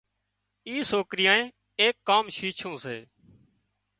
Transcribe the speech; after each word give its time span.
اي 0.67 0.75
سوڪريئي 0.91 1.41
ايڪ 1.81 1.95
ڪام 2.09 2.25
شيڇُون 2.35 2.75
سي 2.83 2.97